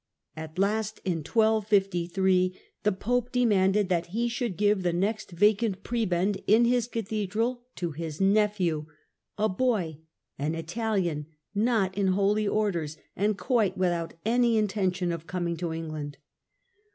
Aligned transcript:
At 0.35 0.57
last, 0.57 0.99
in 1.05 1.17
1253, 1.17 2.59
the 2.81 2.91
pope 2.91 3.31
demanded 3.31 3.87
that 3.89 4.07
he 4.07 4.27
should 4.27 4.57
give 4.57 4.81
the 4.81 4.93
next 4.93 5.29
vacant 5.29 5.83
prebend 5.83 6.41
in 6.47 6.65
his 6.65 6.87
cathedral 6.87 7.65
to 7.75 7.91
his 7.91 8.19
nephew, 8.19 8.87
a 9.37 9.47
boy, 9.47 9.99
an 10.39 10.55
Italian, 10.55 11.27
not 11.53 11.95
in 11.95 12.07
holy 12.07 12.47
orders, 12.47 12.97
and 13.15 13.37
quite 13.37 13.77
without 13.77 14.15
any 14.25 14.57
intention 14.57 15.11
of 15.11 15.27
coming 15.27 15.55
to 15.57 15.71
England. 15.71 16.17